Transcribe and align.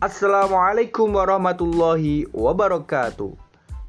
Assalamualaikum 0.00 1.12
warahmatullahi 1.12 2.24
wabarakatuh. 2.32 3.36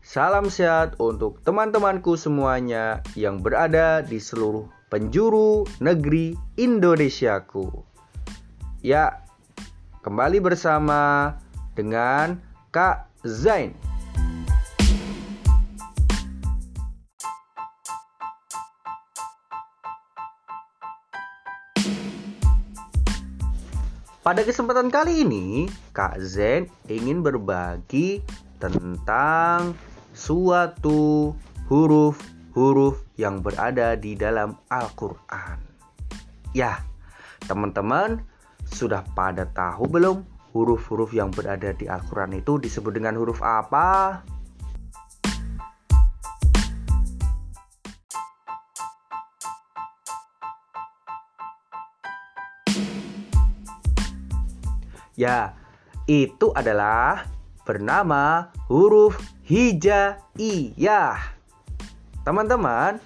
Salam 0.03 0.51
sehat 0.51 0.99
untuk 0.99 1.39
teman-temanku 1.47 2.19
semuanya 2.19 2.99
yang 3.15 3.39
berada 3.39 4.03
di 4.03 4.19
seluruh 4.19 4.67
penjuru 4.91 5.63
negeri 5.79 6.35
Indonesiaku. 6.59 7.63
Ya, 8.83 9.23
kembali 10.03 10.43
bersama 10.43 11.31
dengan 11.79 12.43
Kak 12.75 13.07
Zain. 13.23 13.90
Pada 24.21 24.45
kesempatan 24.45 24.93
kali 24.93 25.25
ini, 25.25 25.65
Kak 25.97 26.21
Zen 26.21 26.69
ingin 26.85 27.25
berbagi 27.25 28.21
tentang 28.61 29.73
suatu 30.13 31.33
huruf-huruf 31.65 33.01
yang 33.17 33.41
berada 33.41 33.97
di 33.97 34.13
dalam 34.13 34.61
Al-Quran. 34.69 35.57
Ya, 36.53 36.85
teman-teman 37.49 38.21
sudah 38.69 39.01
pada 39.17 39.49
tahu 39.57 39.89
belum 39.89 40.21
huruf-huruf 40.53 41.17
yang 41.17 41.33
berada 41.33 41.73
di 41.73 41.89
Al-Quran 41.89 42.37
itu 42.37 42.61
disebut 42.61 42.93
dengan 42.93 43.17
huruf 43.17 43.41
apa? 43.41 44.21
Ya, 55.21 55.53
itu 56.09 56.49
adalah 56.57 57.29
bernama 57.61 58.49
huruf 58.65 59.21
hijaiyah. 59.45 61.21
Teman-teman, 62.25 62.97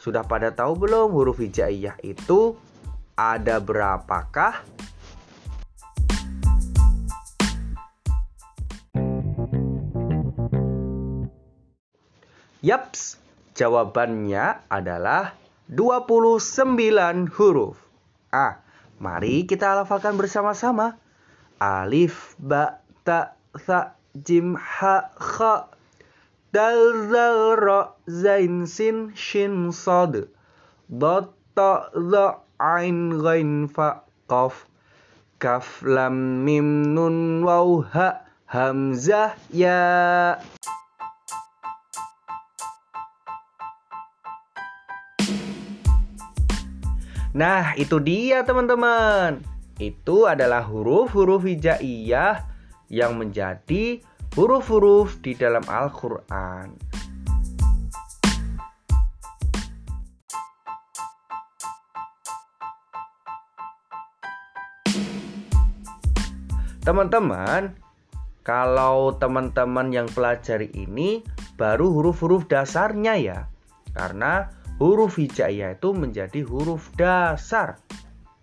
sudah 0.00 0.24
pada 0.24 0.48
tahu 0.48 0.88
belum 0.88 1.12
huruf 1.12 1.44
hijaiyah 1.44 2.00
itu 2.00 2.56
ada 3.20 3.60
berapakah? 3.60 4.64
Yaps, 12.64 13.20
jawabannya 13.52 14.64
adalah 14.72 15.36
29 15.68 17.28
huruf. 17.28 17.76
Ah, 18.32 18.64
mari 18.96 19.44
kita 19.44 19.76
hafalkan 19.76 20.16
bersama-sama 20.16 20.96
alif 21.60 22.38
ba 22.38 22.78
ta 23.04 23.34
sa 23.58 23.94
jim 24.14 24.54
ha 24.54 25.10
kha 25.18 25.66
dal 26.54 27.10
zal 27.10 27.58
ra 27.58 27.80
zain 28.06 28.66
sin 28.66 29.12
shin 29.14 29.72
sad 29.74 30.30
dot 30.86 31.34
ta 31.54 31.90
za 31.92 32.38
ain 32.62 33.18
ghain 33.18 33.68
fa 33.68 34.02
qaf 34.30 34.64
kaf 35.38 35.82
lam 35.82 36.44
mim 36.46 36.94
nun 36.94 37.42
waw 37.42 37.82
ha 37.82 38.22
hamzah 38.46 39.36
ya. 39.52 40.38
Nah, 47.38 47.70
itu 47.78 48.02
dia 48.02 48.42
teman-teman 48.42 49.57
itu 49.78 50.26
adalah 50.26 50.66
huruf-huruf 50.66 51.46
hijaiyah 51.46 52.42
yang 52.90 53.14
menjadi 53.14 54.02
huruf-huruf 54.34 55.22
di 55.22 55.38
dalam 55.38 55.62
Al-Quran. 55.70 56.74
Teman-teman, 66.82 67.76
kalau 68.40 69.12
teman-teman 69.20 69.92
yang 69.92 70.08
pelajari 70.08 70.72
ini 70.72 71.20
baru 71.60 71.92
huruf-huruf 71.92 72.48
dasarnya 72.48 73.14
ya. 73.20 73.38
Karena 73.92 74.48
huruf 74.80 75.20
hijaiyah 75.20 75.76
itu 75.76 75.92
menjadi 75.92 76.40
huruf 76.48 76.88
dasar 76.96 77.76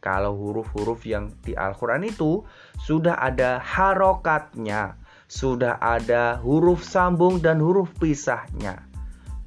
kalau 0.06 0.38
huruf-huruf 0.38 1.02
yang 1.10 1.34
di 1.42 1.58
Al-Quran 1.58 2.06
itu 2.06 2.46
sudah 2.78 3.18
ada 3.18 3.58
harokatnya, 3.58 4.94
sudah 5.26 5.82
ada 5.82 6.38
huruf 6.46 6.86
sambung 6.86 7.42
dan 7.42 7.58
huruf 7.58 7.90
pisahnya. 7.98 8.86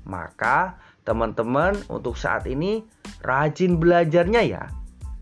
Maka 0.02 0.74
teman-teman 1.06 1.78
untuk 1.86 2.18
saat 2.18 2.50
ini 2.50 2.82
rajin 3.22 3.78
belajarnya 3.78 4.42
ya. 4.42 4.66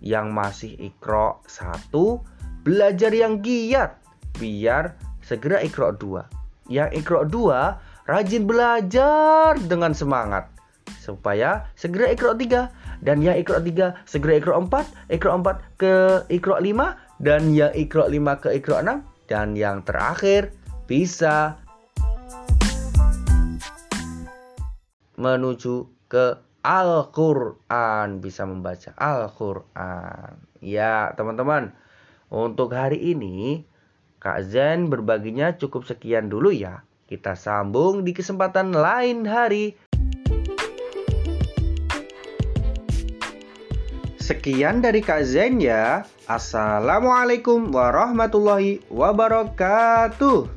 Yang 0.00 0.26
masih 0.32 0.72
ikro 0.80 1.44
satu, 1.44 2.24
belajar 2.64 3.12
yang 3.12 3.44
giat 3.44 4.00
biar 4.41 4.97
segera 5.20 5.60
ikro 5.60 5.92
dua. 5.92 6.24
Yang 6.64 7.04
ikro 7.04 7.28
dua, 7.28 7.76
rajin 8.08 8.48
belajar 8.48 9.60
dengan 9.68 9.92
semangat 9.92 10.56
supaya 11.00 11.70
segera 11.78 12.10
ikro 12.10 12.34
tiga. 12.34 12.74
Dan 12.97 13.20
yang 13.20 13.36
ikro 13.36 13.60
3 13.60 14.08
segera 14.08 14.41
ikro 14.41 14.56
4 14.56 15.12
ikro 15.12 15.36
4 15.36 15.76
ke 15.76 15.94
ikro 16.32 16.56
5 16.56 17.20
dan 17.20 17.52
yang 17.52 17.69
ikro 17.76 18.08
5 18.08 18.42
ke 18.42 18.48
ikro 18.56 18.80
6 18.80 19.04
dan 19.28 19.52
yang 19.52 19.84
terakhir 19.84 20.48
bisa 20.88 21.60
menuju 25.20 25.92
ke 26.08 26.41
Al-Quran. 26.64 28.24
Bisa 28.24 28.42
membaca 28.48 28.91
Al-Quran. 28.97 30.41
Ya 30.64 31.12
teman-teman 31.14 31.76
untuk 32.32 32.74
hari 32.74 32.98
ini 33.14 33.62
Kak 34.18 34.48
Zen 34.50 34.91
berbaginya 34.91 35.54
cukup 35.54 35.86
sekian 35.86 36.32
dulu 36.32 36.50
ya. 36.50 36.82
Kita 37.06 37.38
sambung 37.38 38.03
di 38.03 38.10
kesempatan 38.10 38.74
lain 38.74 39.22
hari 39.30 39.78
Sekian 44.26 44.82
dari 44.82 45.06
Kak 45.06 45.22
Zen 45.22 45.62
ya. 45.62 46.03
Assalamualaikum 46.26 47.70
warahmatullahi 47.70 48.82
wabarakatuh. 48.91 50.56